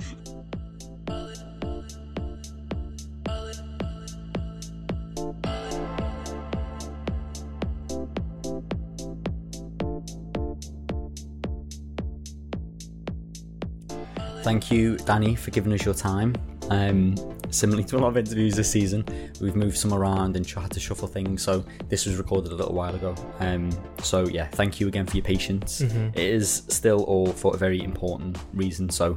[14.43, 16.35] Thank you, Danny, for giving us your time.
[16.71, 17.15] Um,
[17.51, 19.05] similarly to a lot of interviews this season,
[19.41, 21.43] we've moved some around and had to shuffle things.
[21.43, 23.15] So this was recorded a little while ago.
[23.39, 23.71] Um,
[24.03, 25.81] so yeah, thank you again for your patience.
[25.81, 28.91] It is still all for a very important reason.
[28.91, 29.17] So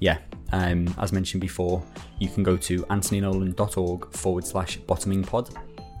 [0.00, 0.18] yeah,
[0.52, 1.82] um, as mentioned before,
[2.18, 5.50] you can go to anthonynolan.org forward slash bottoming pod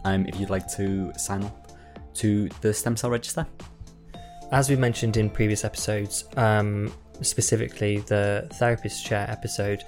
[0.04, 1.70] um, if you'd like to sign up
[2.14, 3.46] to the stem cell register.
[4.52, 6.92] As we mentioned in previous episodes, um,
[7.22, 9.82] specifically the therapist chair episode,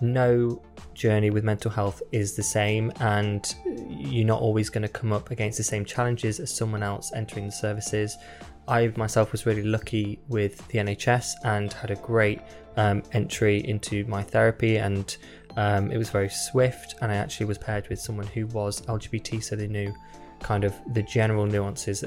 [0.00, 0.62] no
[0.98, 3.54] journey with mental health is the same, and
[3.88, 7.46] you're not always going to come up against the same challenges as someone else entering
[7.46, 8.18] the services.
[8.66, 12.40] I myself was really lucky with the NHS and had a great
[12.76, 15.16] um, entry into my therapy, and
[15.56, 16.96] um, it was very swift.
[17.00, 19.94] And I actually was paired with someone who was LGBT, so they knew
[20.40, 22.04] kind of the general nuances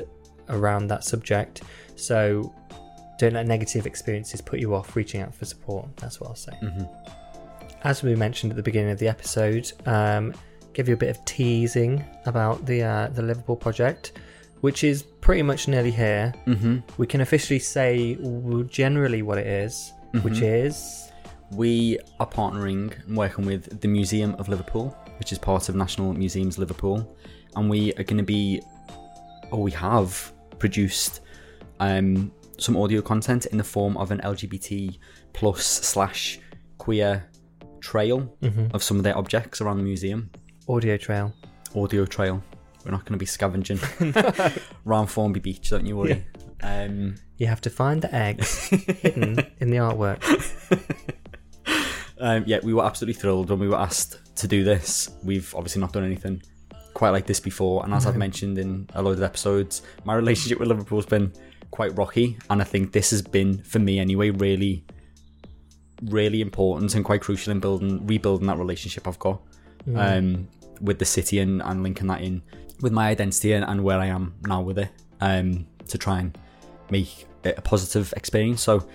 [0.50, 1.64] around that subject.
[1.96, 2.54] So
[3.18, 5.96] don't let negative experiences put you off reaching out for support.
[5.98, 6.54] That's what I'll say.
[7.84, 10.34] As we mentioned at the beginning of the episode, um,
[10.74, 14.14] give you a bit of teasing about the uh, the Liverpool project,
[14.62, 16.34] which is pretty much nearly here.
[16.46, 16.80] Mm-hmm.
[16.98, 18.18] We can officially say
[18.70, 21.12] generally what it is, which is
[21.52, 26.14] We are partnering and working with the Museum of Liverpool, which is part of National
[26.14, 27.18] Museums Liverpool,
[27.56, 28.62] and we are going to be,
[29.52, 31.22] or we have produced,
[31.80, 34.98] um, some audio content in the form of an LGBT
[35.34, 36.40] plus slash
[36.78, 37.24] queer
[37.82, 38.36] trail
[38.74, 40.30] of some of their objects around the museum.
[40.70, 41.34] audio trail.
[41.76, 42.42] Audio trail.
[42.86, 43.80] We're not going to be scavenging
[44.88, 46.26] around Formby Beach, don't you worry.
[46.64, 50.22] Um, You have to find the eggs hidden in the artwork.
[52.20, 55.10] Um, yeah, we were absolutely thrilled when we were asked to do this.
[55.24, 56.44] We've obviously not done anything
[56.94, 60.60] quite like this before, and as I've mentioned in a load of episodes, my relationship
[60.60, 61.34] with Liverpool's been
[61.72, 64.86] quite rocky, and I think this has been, for me anyway, really,
[66.04, 69.42] really important and quite crucial in building, rebuilding that relationship I've got
[69.96, 70.48] um,
[70.80, 72.42] with the city and, and linking that in
[72.82, 74.90] with my identity and, and where I am now with it
[75.22, 76.38] um, to try and
[76.90, 78.62] make it a positive experience.
[78.62, 78.88] So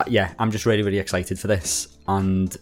[0.00, 2.56] uh, yeah, I'm just really, really excited for this, and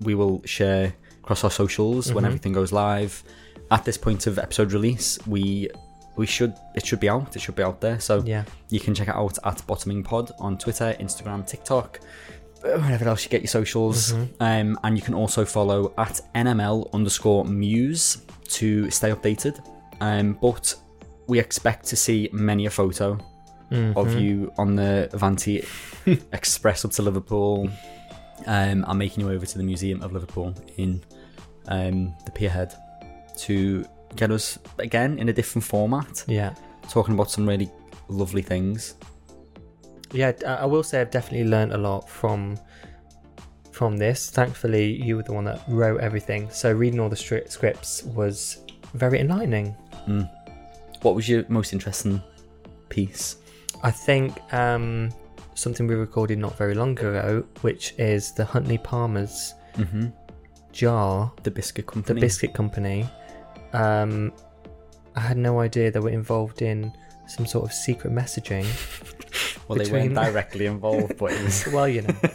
[0.00, 3.22] we will share across our socials when everything goes live.
[3.70, 5.68] At this point of episode release, we
[6.16, 7.34] we should it should be out.
[7.34, 7.98] It should be out there.
[7.98, 8.44] So Yeah.
[8.70, 12.00] you can check it out at Bottoming Pod on Twitter, Instagram, TikTok,
[12.66, 14.12] wherever else you get your socials.
[14.40, 19.58] Um, and you can also follow at NML underscore Muse to stay updated.
[20.00, 20.74] Um, but
[21.26, 23.18] we expect to see many a photo
[23.96, 25.64] of you on the Avanti
[26.32, 27.68] Express up to Liverpool
[28.46, 31.02] um, and making you over to the Museum of Liverpool in
[31.68, 32.72] um, the Pierhead
[33.38, 36.54] to get us again in a different format, Yeah.
[36.90, 37.68] talking about some really
[38.08, 38.94] lovely things.
[40.12, 42.58] Yeah I will say i've definitely learned a lot from
[43.72, 47.50] from this thankfully you were the one that wrote everything so reading all the stri-
[47.50, 48.58] scripts was
[48.94, 49.74] very enlightening
[51.02, 52.22] What was your most interesting
[52.88, 53.36] piece?
[53.82, 55.10] i think um
[55.54, 60.06] something we recorded not very long ago which is the huntley palmers Mm-hmm.
[60.72, 62.18] jar The biscuit company.
[62.18, 63.06] the biscuit company
[63.74, 64.32] um
[65.16, 66.90] i had no idea they were involved in
[67.26, 68.64] some sort of secret messaging
[69.68, 71.66] well, they weren't directly involved, but it was.
[71.72, 72.30] well you know they,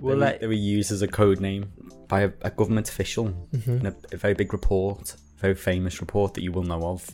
[0.00, 1.72] we'll were, let they were used as a code name
[2.08, 3.78] by a, a government official Mm-hmm.
[3.78, 7.08] in a, a very big report, very famous report that you will know of.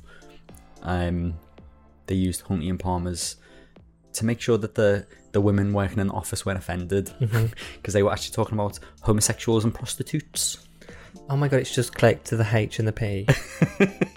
[0.83, 1.35] Um,
[2.07, 3.37] they used Huntley and Palmer's
[4.14, 7.83] to make sure that the the women working in the office weren't offended because Mm-hmm.
[7.93, 10.59] they were actually talking about homosexuals and prostitutes.
[11.29, 13.27] Oh my god, it's just clicked to the H and the P.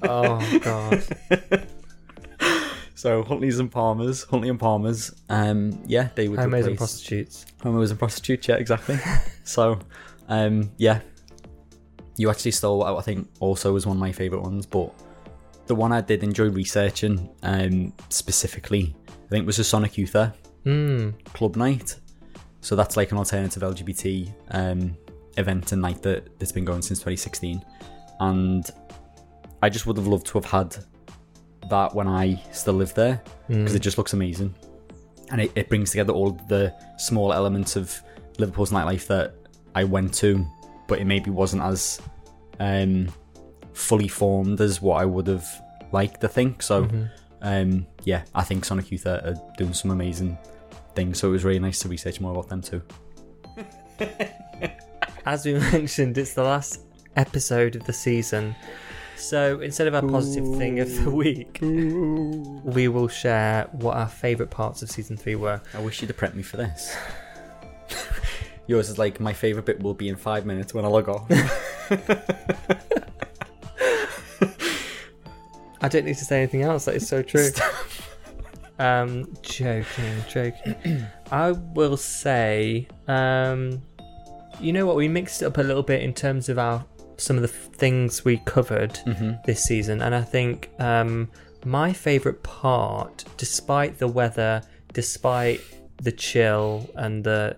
[0.03, 1.67] oh god.
[3.01, 7.47] So Huntleys and Palmers, Huntley and Palmers, um, yeah, they would Homos and prostitutes.
[7.63, 8.47] homos and prostitutes.
[8.47, 8.99] Yeah, exactly.
[9.43, 9.79] so,
[10.29, 10.99] um, yeah,
[12.17, 14.93] you actually stole I think also was one of my favorite ones, but
[15.65, 21.09] the one I did enjoy researching, um, specifically, I think was the Sonic Yootha Hmm.
[21.33, 21.95] Club Night.
[22.59, 24.95] So that's like an alternative LGBT um,
[25.37, 27.65] event and night that, that's been going since 2016.
[28.19, 28.69] And
[29.63, 30.77] I just would have loved to have had
[31.71, 34.53] that when I still lived there because it just looks amazing.
[35.31, 37.99] And it, it brings together all the small elements of
[38.37, 39.33] Liverpool's nightlife that
[39.73, 40.45] I went to,
[40.87, 42.01] but it maybe wasn't as
[42.59, 43.07] um,
[43.73, 45.47] fully formed as what I would have
[45.91, 46.61] liked to think.
[46.61, 46.89] So,
[47.41, 50.37] um, yeah, I think Sonic Yootha are, are doing some amazing
[50.95, 51.19] things.
[51.19, 52.81] So it was really nice to research more about them too.
[55.25, 56.81] As we mentioned, it's the last
[57.15, 58.55] episode of the season.
[59.21, 64.49] So instead of our positive thing of the week, we will share what our favourite
[64.49, 65.61] parts of season three were.
[65.75, 66.97] I wish you'd have prepped me for this.
[68.67, 71.29] Yours is like my favourite bit will be in five minutes when I log off.
[75.81, 76.85] I don't need to say anything else.
[76.85, 77.49] That is so true.
[78.79, 81.05] um, joking, joking.
[81.31, 83.83] I will say, um,
[84.59, 84.95] you know what?
[84.95, 86.83] We mixed it up a little bit in terms of our
[87.21, 88.99] some of the f- things we covered
[89.45, 91.29] this season, and I think um,
[91.65, 94.61] my favourite part, despite the weather,
[94.93, 95.61] despite
[96.01, 97.57] the chill, and the,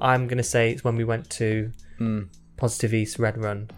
[0.00, 1.72] I'm gonna say it's when we went to
[2.56, 3.70] Positive East Red Run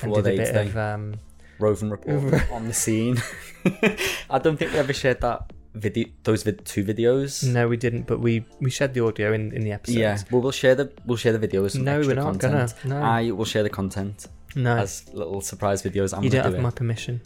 [0.00, 1.14] and what did a bit of um,
[1.58, 3.16] Roving report on the scene.
[4.30, 7.46] I don't think we ever shared that video, those vid- two videos.
[7.46, 9.98] No, we didn't, but we we shared the audio in, in the episode.
[9.98, 11.78] Yeah, well, we'll share the we'll share the videos.
[11.80, 12.74] No, extra we're not content.
[12.82, 13.06] gonna, no.
[13.06, 16.16] I will share the content No, as little surprise videos.
[16.16, 16.62] I'm you gonna don't do have it.
[16.62, 17.20] my permission.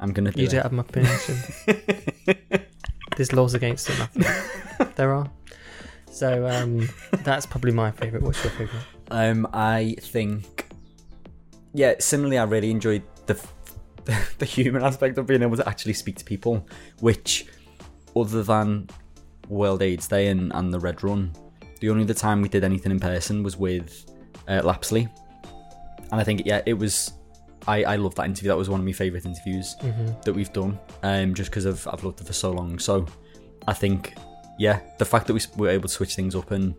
[0.00, 0.50] I'm gonna do You it.
[0.52, 1.36] don't have my permission.
[3.16, 4.86] There's laws against it, Matthew.
[4.96, 5.30] there are.
[6.10, 6.88] So um,
[7.22, 8.22] that's probably my favourite.
[8.24, 8.82] What's your favourite?
[9.10, 10.66] Um, I think,
[11.74, 11.94] yeah.
[11.98, 13.38] Similarly, I really enjoyed the
[14.38, 16.66] the human aspect of being able to actually speak to people,
[17.00, 17.46] which,
[18.16, 18.88] other than
[19.48, 21.32] World AIDS Day and, and the Red Run,
[21.80, 24.10] the only other time we did anything in person was with
[24.48, 25.10] uh, Lapsley,
[26.12, 27.12] and I think yeah, it was.
[27.68, 28.48] I, I love that interview.
[28.48, 29.76] That was one of my favourite interviews
[30.24, 32.78] that we've done, um, just because I've, I've loved it for so long.
[32.78, 33.04] So
[33.68, 34.14] I think,
[34.58, 36.74] yeah, the fact that we were able to switch things up and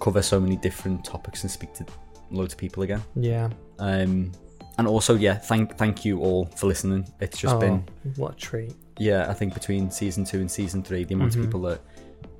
[0.00, 1.86] cover so many different topics and speak to
[2.32, 3.00] loads of people again.
[3.14, 3.48] Yeah.
[3.78, 4.32] Um,
[4.78, 7.06] and also, yeah, thank thank you all for listening.
[7.20, 7.84] It's just oh, been,
[8.16, 8.74] what a treat.
[8.98, 11.36] yeah, I think between season two and season three, the amount Mhm.
[11.38, 11.80] of people that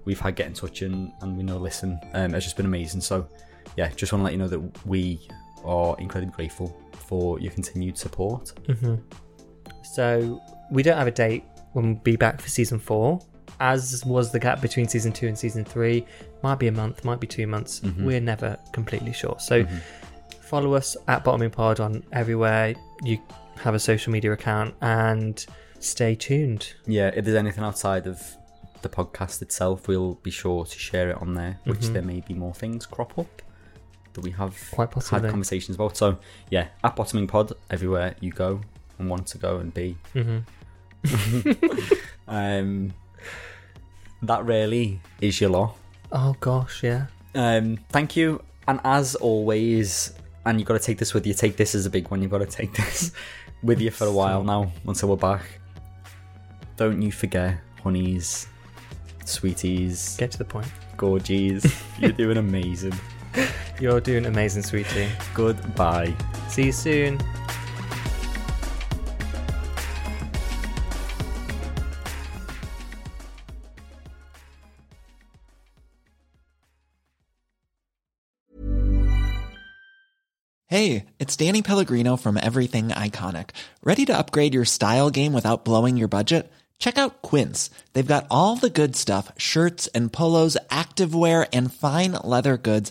[0.05, 3.01] we've had get in touch and, and we know listen um, has just been amazing.
[3.01, 3.29] So,
[3.77, 5.27] yeah, just want to let you know that we
[5.67, 6.77] are incredibly grateful
[7.09, 8.53] for your continued support.
[8.81, 8.97] hmm
[9.83, 10.41] So
[10.71, 13.21] we don't have a date when we'll be back for season four.
[13.61, 16.05] As was the gap between season two and season three,
[16.43, 17.81] might be a month, might be two months.
[17.99, 19.37] We're never completely sure.
[19.39, 19.67] So
[20.43, 22.75] follow us at Bottoming Pod on everywhere.
[23.03, 23.19] You
[23.57, 25.45] have a social media account and
[25.79, 26.75] stay tuned.
[26.87, 28.23] Yeah, if there's anything outside of
[28.83, 31.93] the podcast itself, we'll be sure to share it on there, which Mhm.
[31.95, 33.43] there may be more things crop up
[34.17, 35.21] that we have Quite possibly.
[35.23, 35.97] had conversations about.
[35.97, 36.19] So,
[36.51, 38.61] yeah, at Bottoming Pod, everywhere you go
[38.99, 39.97] and want to go and be.
[40.13, 40.39] hmm
[42.29, 42.93] Um,
[44.23, 45.75] that really is your law.
[46.11, 47.07] Oh gosh, yeah.
[47.37, 48.43] Um, thank you.
[48.67, 50.13] And as always,
[50.45, 52.21] and you've got to take this with you, take this as a big one.
[52.23, 53.13] You've got to take this
[53.63, 55.43] with you for a while now until we're back.
[56.77, 58.49] Don't you forget, honeys,
[59.25, 60.67] sweeties, Get to the point.
[60.97, 61.73] gorgies.
[62.01, 62.95] You're doing amazing.
[63.81, 65.09] You're doing amazing, sweetie.
[65.35, 66.15] Goodbye.
[66.49, 67.21] See you soon.
[80.69, 83.51] Hey, it's Danny Pellegrino from Everything Iconic.
[83.85, 86.53] Ready to upgrade your style game without blowing your budget?
[86.79, 87.71] Check out Quince.
[87.93, 92.91] They've got all the good stuff shirts and polos, activewear, and fine leather goods,